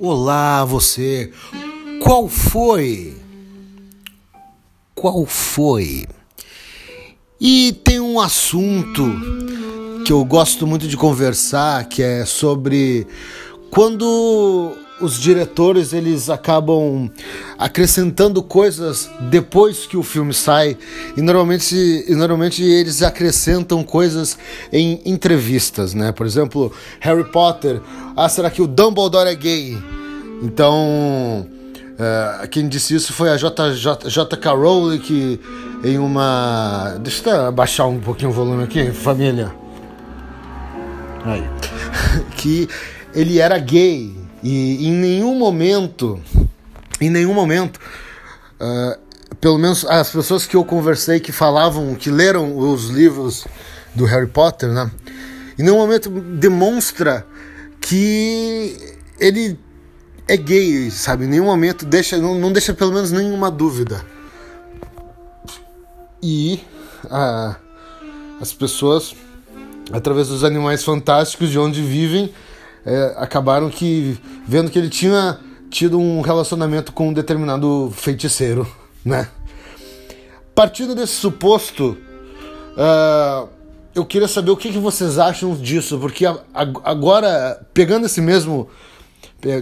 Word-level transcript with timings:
Olá, 0.00 0.64
você. 0.64 1.30
Qual 2.02 2.28
foi? 2.28 3.14
Qual 4.92 5.24
foi? 5.24 6.04
E 7.40 7.72
tem 7.84 8.00
um 8.00 8.18
assunto 8.18 9.04
que 10.04 10.12
eu 10.12 10.24
gosto 10.24 10.66
muito 10.66 10.88
de 10.88 10.96
conversar, 10.96 11.88
que 11.88 12.02
é 12.02 12.24
sobre 12.24 13.06
quando 13.74 14.72
os 15.00 15.20
diretores 15.20 15.92
eles 15.92 16.30
acabam 16.30 17.10
acrescentando 17.58 18.40
coisas 18.40 19.10
depois 19.28 19.84
que 19.84 19.96
o 19.96 20.02
filme 20.02 20.32
sai 20.32 20.78
e 21.16 21.20
normalmente, 21.20 21.74
e 22.06 22.14
normalmente 22.14 22.62
eles 22.62 23.02
acrescentam 23.02 23.82
coisas 23.82 24.38
em 24.72 25.00
entrevistas, 25.04 25.92
né? 25.92 26.12
Por 26.12 26.24
exemplo, 26.24 26.72
Harry 27.00 27.24
Potter, 27.24 27.80
ah, 28.16 28.28
será 28.28 28.48
que 28.48 28.62
o 28.62 28.66
Dumbledore 28.68 29.28
é 29.28 29.34
gay? 29.34 29.76
Então, 30.40 31.44
uh, 31.94 32.48
quem 32.48 32.68
disse 32.68 32.94
isso 32.94 33.12
foi 33.12 33.28
a 33.30 33.36
J.K. 33.36 34.52
Rowling 34.52 34.98
que 34.98 35.40
em 35.82 35.98
uma, 35.98 36.96
deixa 37.00 37.28
eu 37.28 37.46
abaixar 37.46 37.88
um 37.88 37.98
pouquinho 37.98 38.30
o 38.30 38.32
volume 38.32 38.62
aqui, 38.62 38.92
família. 38.92 39.52
Aí. 41.24 41.42
que 42.36 42.68
ele 43.14 43.38
era 43.38 43.58
gay 43.58 44.14
e 44.42 44.86
em 44.86 44.92
nenhum 44.92 45.38
momento, 45.38 46.20
em 47.00 47.08
nenhum 47.08 47.32
momento, 47.32 47.80
uh, 48.60 48.98
pelo 49.40 49.58
menos 49.58 49.86
as 49.86 50.10
pessoas 50.10 50.46
que 50.46 50.56
eu 50.56 50.64
conversei 50.64 51.20
que 51.20 51.32
falavam, 51.32 51.94
que 51.94 52.10
leram 52.10 52.56
os 52.58 52.86
livros 52.90 53.46
do 53.94 54.04
Harry 54.04 54.26
Potter, 54.26 54.70
né? 54.70 54.90
Em 55.58 55.62
nenhum 55.62 55.78
momento 55.78 56.10
demonstra 56.10 57.26
que 57.80 58.96
ele 59.18 59.58
é 60.26 60.36
gay, 60.36 60.90
sabe? 60.90 61.24
Em 61.24 61.28
nenhum 61.28 61.44
momento 61.44 61.84
deixa, 61.84 62.18
não, 62.18 62.34
não 62.34 62.52
deixa 62.52 62.74
pelo 62.74 62.92
menos 62.92 63.12
nenhuma 63.12 63.50
dúvida. 63.50 64.04
E 66.22 66.60
uh, 67.04 67.54
as 68.40 68.52
pessoas, 68.52 69.14
através 69.92 70.28
dos 70.28 70.42
animais 70.42 70.82
fantásticos 70.82 71.50
de 71.50 71.58
onde 71.58 71.82
vivem, 71.82 72.32
é, 72.84 73.14
acabaram 73.16 73.70
que 73.70 74.18
vendo 74.46 74.70
que 74.70 74.78
ele 74.78 74.90
tinha 74.90 75.38
tido 75.70 75.98
um 75.98 76.20
relacionamento 76.20 76.92
com 76.92 77.08
um 77.08 77.12
determinado 77.12 77.92
feiticeiro, 77.96 78.66
né? 79.04 79.28
Partindo 80.54 80.94
desse 80.94 81.14
suposto, 81.14 81.96
uh, 82.76 83.48
eu 83.94 84.04
queria 84.04 84.28
saber 84.28 84.50
o 84.50 84.56
que, 84.56 84.70
que 84.70 84.78
vocês 84.78 85.18
acham 85.18 85.54
disso, 85.54 85.98
porque 85.98 86.24
agora, 86.54 87.60
pegando 87.72 88.06
esse 88.06 88.20
mesmo. 88.20 88.68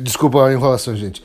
Desculpa 0.03 0.47
a 0.47 0.53
enrolação, 0.53 0.95
gente. 0.95 1.25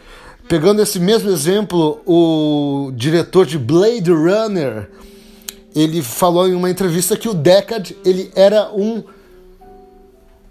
Pegando 0.49 0.81
esse 0.81 0.99
mesmo 0.99 1.29
exemplo, 1.29 2.01
o 2.05 2.91
diretor 2.95 3.45
de 3.45 3.59
Blade 3.59 4.11
Runner, 4.11 4.89
ele 5.75 6.01
falou 6.01 6.47
em 6.47 6.55
uma 6.55 6.69
entrevista 6.69 7.15
que 7.15 7.29
o 7.29 7.33
Deckard 7.33 7.95
ele 8.03 8.31
era 8.35 8.71
um 8.73 9.03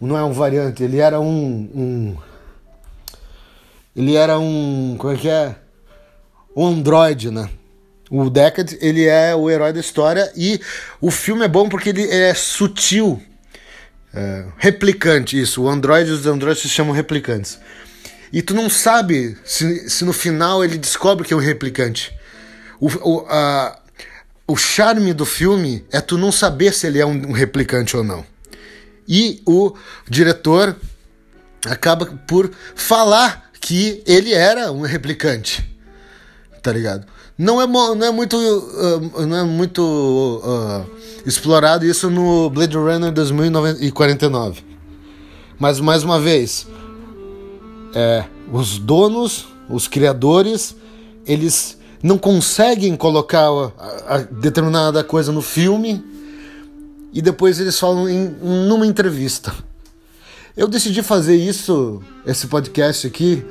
não 0.00 0.16
é 0.16 0.24
um 0.24 0.32
variante, 0.32 0.82
ele 0.82 0.98
era 0.98 1.20
um, 1.20 1.70
um 1.74 2.16
ele 3.96 4.14
era 4.14 4.38
um, 4.38 4.94
como 4.98 5.14
é 5.14 5.16
que 5.16 5.28
é? 5.28 5.56
Um 6.54 6.66
androide, 6.66 7.30
né? 7.30 7.48
O 8.10 8.28
Deckard, 8.28 8.78
ele 8.80 9.06
é 9.06 9.34
o 9.34 9.50
herói 9.50 9.72
da 9.72 9.80
história 9.80 10.30
e 10.36 10.60
o 11.00 11.10
filme 11.10 11.44
é 11.44 11.48
bom 11.48 11.68
porque 11.68 11.88
ele 11.88 12.06
é 12.08 12.34
sutil. 12.34 13.20
É, 14.14 14.44
replicante, 14.58 15.40
isso. 15.40 15.62
O 15.62 15.68
Android 15.68 16.10
os 16.10 16.26
androides 16.26 16.62
se 16.62 16.68
chamam 16.68 16.92
replicantes. 16.92 17.58
E 18.32 18.42
tu 18.42 18.54
não 18.54 18.68
sabe 18.68 19.36
se, 19.44 19.88
se 19.88 20.04
no 20.04 20.12
final 20.12 20.64
ele 20.64 20.78
descobre 20.78 21.26
que 21.26 21.32
é 21.32 21.36
um 21.36 21.40
replicante. 21.40 22.14
O, 22.78 22.88
o, 22.88 23.26
a, 23.28 23.78
o 24.46 24.56
charme 24.56 25.12
do 25.12 25.24
filme 25.24 25.84
é 25.90 26.00
tu 26.00 26.16
não 26.16 26.30
saber 26.30 26.72
se 26.72 26.86
ele 26.86 27.00
é 27.00 27.06
um, 27.06 27.30
um 27.30 27.32
replicante 27.32 27.96
ou 27.96 28.04
não. 28.04 28.24
E 29.08 29.42
o 29.46 29.74
diretor 30.08 30.76
acaba 31.66 32.06
por 32.26 32.50
falar 32.74 33.50
que 33.60 34.02
ele 34.06 34.32
era 34.32 34.70
um 34.72 34.82
replicante. 34.82 35.68
Tá 36.62 36.72
ligado? 36.72 37.06
Não 37.38 37.60
é, 37.60 37.66
não 37.66 38.04
é 38.04 38.10
muito, 38.10 38.36
uh, 38.36 39.26
não 39.26 39.36
é 39.36 39.44
muito 39.44 39.82
uh, 40.42 40.90
explorado 41.26 41.84
isso 41.84 42.08
no 42.08 42.48
Blade 42.48 42.76
Runner 42.76 43.12
2049. 43.12 44.64
Mas 45.58 45.80
mais 45.80 46.02
uma 46.02 46.20
vez, 46.20 46.66
é, 47.94 48.24
os 48.52 48.78
donos, 48.78 49.46
os 49.68 49.88
criadores, 49.88 50.76
eles 51.26 51.78
não 52.02 52.18
conseguem 52.18 52.94
colocar 52.94 53.48
a, 53.48 54.14
a 54.14 54.18
determinada 54.18 55.02
coisa 55.02 55.32
no 55.32 55.42
filme 55.42 56.04
e 57.12 57.22
depois 57.22 57.58
eles 57.60 57.78
falam 57.78 58.08
em, 58.08 58.28
numa 58.28 58.86
entrevista. 58.86 59.52
Eu 60.56 60.66
decidi 60.66 61.02
fazer 61.02 61.36
isso, 61.36 62.02
esse 62.26 62.46
podcast 62.46 63.06
aqui, 63.06 63.44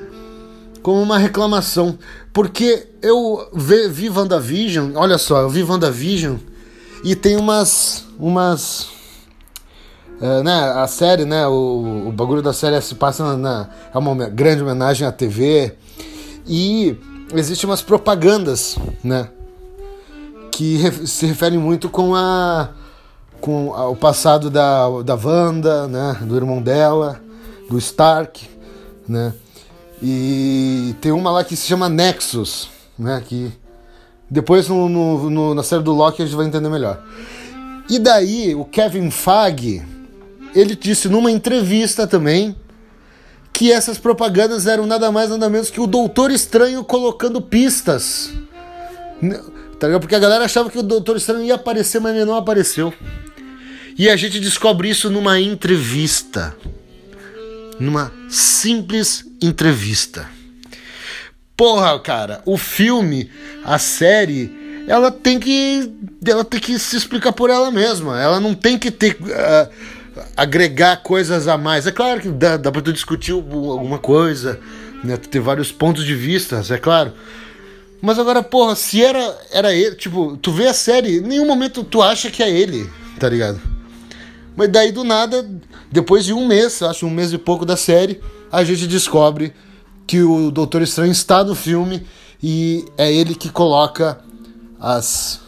como 0.82 1.02
uma 1.02 1.18
reclamação, 1.18 1.98
porque 2.34 2.88
eu 3.02 3.50
vi, 3.54 3.88
vi 3.90 4.10
WandaVision, 4.10 4.92
olha 4.96 5.18
só, 5.18 5.42
eu 5.42 5.50
vi 5.50 5.64
WandaVision 5.64 6.38
e 7.04 7.16
tem 7.16 7.38
umas. 7.38 8.06
umas 8.20 8.88
é, 10.20 10.44
né, 10.44 10.54
a 10.78 10.88
série, 10.88 11.26
né, 11.26 11.46
o, 11.48 12.08
o 12.08 12.12
bagulho 12.12 12.42
da 12.42 12.54
série 12.54 12.80
se 12.82 12.96
passa 12.96 13.36
na, 13.36 13.70
é 13.94 13.98
uma 13.98 14.30
grande 14.30 14.64
homenagem 14.64 15.06
à 15.08 15.12
TV 15.12 15.76
e 16.48 16.98
existem 17.34 17.70
umas 17.70 17.82
propagandas, 17.82 18.78
né, 19.04 19.28
que 20.52 20.80
se 21.06 21.26
referem 21.26 21.60
muito 21.60 21.90
com 21.90 22.16
a 22.16 22.70
com 23.46 23.68
o 23.68 23.96
passado 23.96 24.50
da, 24.50 24.90
da 25.04 25.14
Wanda, 25.14 25.88
né, 25.88 26.18
do 26.24 26.36
irmão 26.36 26.60
dela, 26.60 27.22
do 27.70 27.78
Stark, 27.78 28.50
né, 29.08 29.36
e 30.02 30.96
tem 31.00 31.12
uma 31.12 31.30
lá 31.30 31.44
que 31.44 31.56
se 31.56 31.68
chama 31.68 31.88
Nexus, 31.88 32.68
né, 32.98 33.22
que 33.24 33.54
depois 34.28 34.68
no, 34.68 34.90
no, 34.90 35.30
no, 35.30 35.54
na 35.54 35.62
série 35.62 35.84
do 35.84 35.94
Loki 35.94 36.24
a 36.24 36.26
gente 36.26 36.36
vai 36.36 36.48
entender 36.48 36.70
melhor. 36.70 37.04
E 37.88 38.00
daí 38.00 38.56
o 38.56 38.66
Kevin 38.66 39.12
Feige, 39.12 39.86
ele 40.56 40.76
disse 40.76 41.08
numa 41.08 41.30
entrevista 41.30 42.08
também 42.08 42.56
que 43.54 43.72
essas 43.72 44.00
propagandas 44.00 44.66
eram 44.66 44.88
nada 44.88 45.12
mais 45.12 45.30
nada 45.30 45.48
menos 45.52 45.70
que 45.70 45.80
o 45.80 45.86
Doutor 45.86 46.32
Estranho 46.32 46.84
colocando 46.84 47.40
pistas. 47.40 48.32
Tá 49.80 49.86
ligado? 49.86 50.02
Porque 50.02 50.16
a 50.16 50.20
galera 50.20 50.46
achava 50.46 50.68
que 50.72 50.80
o 50.80 50.84
Doutor 50.84 51.18
Estranho 51.18 51.46
ia 51.46 51.54
aparecer, 51.54 52.02
mas 52.02 52.16
ele 52.16 52.26
não 52.26 52.36
apareceu. 52.36 52.92
E 53.98 54.10
a 54.10 54.16
gente 54.16 54.40
descobre 54.40 54.90
isso 54.90 55.10
numa 55.10 55.40
entrevista. 55.40 56.56
Numa 57.80 58.12
simples 58.30 59.26
entrevista. 59.42 60.30
Porra, 61.56 61.98
cara, 62.00 62.42
o 62.46 62.58
filme, 62.58 63.30
a 63.64 63.80
série, 63.80 64.84
ela 64.88 65.10
tem 65.10 65.40
que 65.40 65.90
ela 66.28 66.44
tem 66.44 66.60
que 66.60 66.78
se 66.78 66.98
explicar 66.98 67.32
por 67.32 67.50
ela 67.50 67.72
mesma. 67.72 68.22
Ela 68.22 68.40
não 68.42 68.54
tem 68.54 68.78
que 68.78 68.92
ter 68.92 69.14
uh, 69.14 69.72
agregar 70.36 70.98
coisas 70.98 71.48
a 71.48 71.58
mais. 71.58 71.88
É 71.88 71.92
claro 71.92 72.20
que 72.20 72.30
dá, 72.30 72.58
dá 72.58 72.72
pra 72.72 72.82
tu 72.82 72.92
discutir 72.92 73.32
alguma 73.32 73.98
coisa, 73.98 74.60
né? 75.02 75.16
Ter 75.16 75.40
vários 75.40 75.72
pontos 75.72 76.04
de 76.04 76.16
vista, 76.16 76.62
é 76.70 76.78
claro. 76.78 77.14
Mas 78.02 78.20
agora, 78.20 78.44
porra, 78.44 78.76
se 78.76 79.02
era, 79.02 79.38
era 79.52 79.74
ele, 79.74 79.96
tipo, 79.96 80.36
tu 80.38 80.52
vê 80.52 80.68
a 80.68 80.74
série, 80.74 81.20
em 81.20 81.22
nenhum 81.22 81.48
momento 81.48 81.82
tu 81.84 82.02
acha 82.02 82.30
que 82.30 82.44
é 82.44 82.50
ele, 82.50 82.90
tá 83.18 83.30
ligado? 83.30 83.75
Mas 84.56 84.72
daí 84.72 84.92
do 84.92 85.04
nada, 85.04 85.48
depois 85.92 86.24
de 86.24 86.34
um 86.34 86.48
mês, 86.48 86.82
acho 86.82 87.06
um 87.06 87.10
mês 87.10 87.34
e 87.34 87.38
pouco 87.38 87.66
da 87.66 87.76
série, 87.76 88.22
a 88.52 88.64
gente 88.64 88.88
descobre 88.88 89.54
que 90.08 90.22
o 90.22 90.52
Doutor 90.52 90.82
Estranho 90.82 91.12
está 91.12 91.44
no 91.44 91.56
filme 91.56 92.06
e 92.42 92.86
é 92.98 93.12
ele 93.12 93.36
que 93.36 93.50
coloca 93.50 94.20
as, 94.80 95.42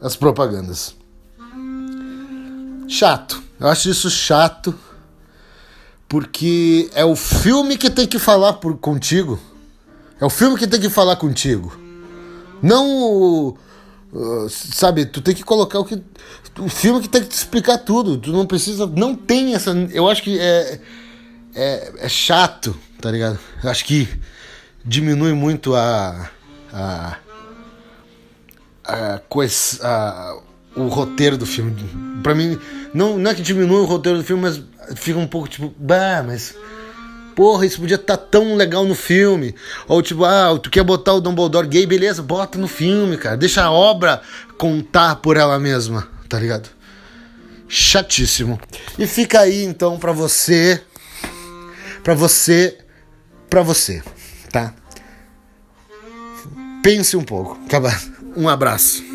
as 0.00 0.14
propagandas. 0.16 0.94
Chato. 2.88 3.42
Eu 3.58 3.68
acho 3.68 3.88
isso 3.88 4.10
chato. 4.10 4.74
Porque 6.08 6.90
é 6.92 7.04
o 7.04 7.14
filme 7.14 7.76
que 7.78 7.88
tem 7.88 8.06
que 8.06 8.18
falar 8.18 8.54
por, 8.54 8.76
contigo. 8.76 9.38
É 10.20 10.24
o 10.24 10.30
filme 10.30 10.58
que 10.58 10.66
tem 10.66 10.80
que 10.80 10.90
falar 10.90 11.16
contigo. 11.16 11.72
Não 12.60 12.86
o 12.90 13.56
Uh, 14.12 14.48
sabe, 14.48 15.06
tu 15.06 15.20
tem 15.20 15.34
que 15.34 15.44
colocar 15.44 15.78
o 15.78 15.84
que. 15.84 16.02
O 16.58 16.68
filme 16.68 17.00
que 17.00 17.08
tem 17.08 17.22
que 17.22 17.28
te 17.28 17.36
explicar 17.36 17.78
tudo. 17.78 18.18
Tu 18.18 18.32
não 18.32 18.44
precisa. 18.44 18.86
Não 18.86 19.14
tem 19.14 19.54
essa. 19.54 19.70
Eu 19.92 20.08
acho 20.08 20.22
que 20.22 20.38
é. 20.38 20.80
É, 21.54 21.92
é 21.98 22.08
chato, 22.08 22.76
tá 23.00 23.10
ligado? 23.10 23.38
Eu 23.62 23.70
acho 23.70 23.84
que 23.84 24.08
diminui 24.84 25.32
muito 25.32 25.74
a. 25.74 26.30
a. 26.72 27.16
a 28.84 29.18
coisa. 29.28 30.42
O 30.74 30.86
roteiro 30.88 31.36
do 31.36 31.46
filme. 31.46 31.74
Pra 32.22 32.34
mim, 32.34 32.58
não, 32.92 33.18
não 33.18 33.30
é 33.30 33.34
que 33.34 33.42
diminui 33.42 33.80
o 33.80 33.84
roteiro 33.84 34.18
do 34.18 34.24
filme, 34.24 34.42
mas 34.42 34.60
fica 34.96 35.18
um 35.18 35.26
pouco 35.26 35.48
tipo. 35.48 35.72
Bah, 35.78 36.22
mas. 36.26 36.54
Porra, 37.34 37.66
isso 37.66 37.80
podia 37.80 37.96
estar 37.96 38.16
tá 38.16 38.24
tão 38.24 38.54
legal 38.56 38.84
no 38.84 38.94
filme. 38.94 39.54
Ou 39.86 40.02
tipo, 40.02 40.24
ah, 40.24 40.58
tu 40.62 40.70
quer 40.70 40.82
botar 40.82 41.14
o 41.14 41.20
Dumbledore 41.20 41.66
gay, 41.66 41.86
beleza, 41.86 42.22
bota 42.22 42.58
no 42.58 42.68
filme, 42.68 43.16
cara. 43.16 43.36
Deixa 43.36 43.62
a 43.62 43.70
obra 43.70 44.20
contar 44.58 45.16
por 45.16 45.36
ela 45.36 45.58
mesma, 45.58 46.08
tá 46.28 46.38
ligado? 46.38 46.68
Chatíssimo. 47.68 48.60
E 48.98 49.06
fica 49.06 49.40
aí 49.40 49.64
então 49.64 49.98
pra 49.98 50.12
você, 50.12 50.82
pra 52.02 52.14
você, 52.14 52.78
pra 53.48 53.62
você, 53.62 54.02
tá? 54.50 54.74
Pense 56.82 57.16
um 57.16 57.22
pouco. 57.22 57.58
Um 58.36 58.48
abraço. 58.48 59.09